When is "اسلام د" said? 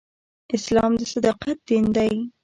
0.55-1.01